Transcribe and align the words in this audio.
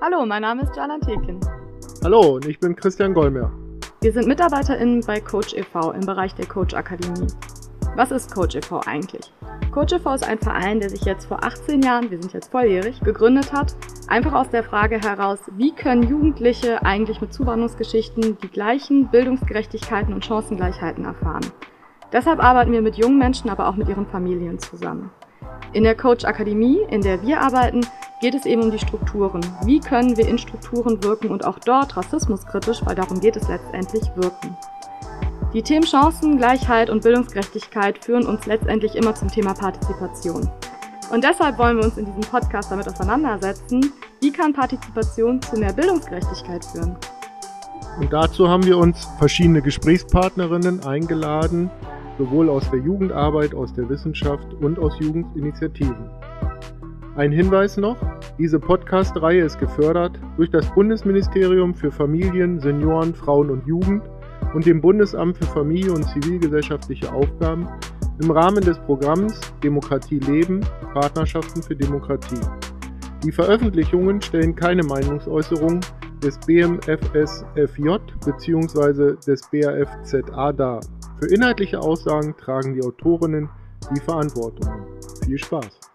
Hallo, 0.00 0.24
mein 0.24 0.42
Name 0.42 0.62
ist 0.62 0.76
Jana 0.76 0.96
Tekin. 1.00 1.40
Hallo, 2.04 2.36
und 2.36 2.46
ich 2.46 2.60
bin 2.60 2.76
Christian 2.76 3.12
Gollmer. 3.12 3.50
Wir 4.00 4.12
sind 4.12 4.28
MitarbeiterInnen 4.28 5.00
bei 5.04 5.18
Coach 5.18 5.54
e.V. 5.54 5.90
im 5.90 6.06
Bereich 6.06 6.32
der 6.36 6.46
Coach 6.46 6.72
Akademie. 6.72 7.26
Was 7.96 8.12
ist 8.12 8.32
Coach 8.32 8.54
e.V. 8.54 8.80
eigentlich? 8.86 9.32
Coach 9.72 9.92
e.V. 9.92 10.14
ist 10.14 10.28
ein 10.28 10.38
Verein, 10.38 10.78
der 10.78 10.88
sich 10.88 11.02
jetzt 11.02 11.26
vor 11.26 11.42
18 11.42 11.82
Jahren, 11.82 12.12
wir 12.12 12.22
sind 12.22 12.32
jetzt 12.32 12.52
volljährig, 12.52 13.00
gegründet 13.00 13.52
hat, 13.52 13.74
einfach 14.06 14.34
aus 14.34 14.48
der 14.50 14.62
Frage 14.62 15.00
heraus, 15.00 15.40
wie 15.56 15.72
können 15.72 16.04
Jugendliche 16.04 16.80
eigentlich 16.84 17.20
mit 17.20 17.34
Zuwanderungsgeschichten 17.34 18.38
die 18.40 18.48
gleichen 18.48 19.08
Bildungsgerechtigkeiten 19.08 20.14
und 20.14 20.24
Chancengleichheiten 20.24 21.06
erfahren. 21.06 21.44
Deshalb 22.12 22.40
arbeiten 22.40 22.70
wir 22.70 22.82
mit 22.82 22.96
jungen 22.98 23.18
Menschen, 23.18 23.50
aber 23.50 23.66
auch 23.66 23.74
mit 23.74 23.88
ihren 23.88 24.06
Familien 24.06 24.60
zusammen. 24.60 25.10
In 25.72 25.82
der 25.82 25.96
Coach 25.96 26.24
Akademie, 26.24 26.78
in 26.88 27.00
der 27.00 27.20
wir 27.22 27.40
arbeiten, 27.40 27.80
geht 28.20 28.34
es 28.34 28.46
eben 28.46 28.62
um 28.62 28.70
die 28.70 28.78
Strukturen. 28.78 29.40
Wie 29.64 29.80
können 29.80 30.16
wir 30.16 30.28
in 30.28 30.38
Strukturen 30.38 31.02
wirken 31.02 31.30
und 31.30 31.44
auch 31.44 31.58
dort 31.58 31.96
rassismuskritisch, 31.96 32.80
weil 32.84 32.94
darum 32.94 33.20
geht 33.20 33.36
es 33.36 33.48
letztendlich, 33.48 34.02
wirken. 34.16 34.56
Die 35.54 35.62
Themen 35.62 35.84
Chancen, 35.84 36.36
Gleichheit 36.36 36.90
und 36.90 37.02
Bildungsgerechtigkeit 37.02 38.04
führen 38.04 38.26
uns 38.26 38.44
letztendlich 38.46 38.94
immer 38.96 39.14
zum 39.14 39.28
Thema 39.28 39.54
Partizipation. 39.54 40.50
Und 41.10 41.24
deshalb 41.24 41.56
wollen 41.58 41.78
wir 41.78 41.84
uns 41.84 41.96
in 41.96 42.04
diesem 42.04 42.20
Podcast 42.20 42.70
damit 42.70 42.86
auseinandersetzen, 42.86 43.92
wie 44.20 44.30
kann 44.30 44.52
Partizipation 44.52 45.40
zu 45.40 45.58
mehr 45.58 45.72
Bildungsgerechtigkeit 45.72 46.64
führen. 46.64 46.96
Und 47.98 48.12
dazu 48.12 48.48
haben 48.48 48.64
wir 48.64 48.76
uns 48.76 49.08
verschiedene 49.18 49.62
Gesprächspartnerinnen 49.62 50.84
eingeladen, 50.84 51.70
sowohl 52.18 52.50
aus 52.50 52.68
der 52.70 52.80
Jugendarbeit, 52.80 53.54
aus 53.54 53.72
der 53.72 53.88
Wissenschaft 53.88 54.52
und 54.60 54.78
aus 54.78 54.98
Jugendinitiativen. 55.00 56.10
Ein 57.16 57.32
Hinweis 57.32 57.76
noch, 57.76 57.96
diese 58.38 58.60
Podcast-Reihe 58.60 59.42
ist 59.42 59.58
gefördert 59.58 60.20
durch 60.36 60.50
das 60.50 60.72
Bundesministerium 60.72 61.74
für 61.74 61.90
Familien, 61.90 62.60
Senioren, 62.60 63.12
Frauen 63.12 63.50
und 63.50 63.66
Jugend 63.66 64.02
und 64.54 64.64
dem 64.64 64.80
Bundesamt 64.80 65.36
für 65.36 65.46
Familie 65.46 65.92
und 65.92 66.04
zivilgesellschaftliche 66.04 67.12
Aufgaben 67.12 67.68
im 68.22 68.30
Rahmen 68.30 68.62
des 68.62 68.78
Programms 68.80 69.40
Demokratie 69.62 70.20
leben, 70.20 70.60
Partnerschaften 70.92 71.62
für 71.62 71.74
Demokratie. 71.74 72.40
Die 73.24 73.32
Veröffentlichungen 73.32 74.22
stellen 74.22 74.54
keine 74.54 74.84
Meinungsäußerung 74.84 75.80
des 76.22 76.38
BMFSFJ 76.46 77.96
bzw. 78.24 79.16
des 79.26 79.40
BAFZA 79.50 80.52
dar. 80.52 80.80
Für 81.18 81.26
inhaltliche 81.26 81.80
Aussagen 81.80 82.36
tragen 82.36 82.74
die 82.74 82.82
Autorinnen 82.82 83.48
die 83.92 84.00
Verantwortung. 84.00 84.68
Viel 85.24 85.38
Spaß! 85.38 85.87